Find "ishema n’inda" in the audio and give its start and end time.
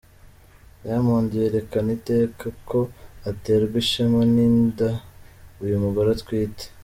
3.83-4.89